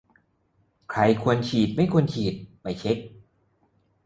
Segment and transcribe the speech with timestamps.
[0.91, 2.97] ใครควรฉีดไม่ควรฉีด ไปเช็ก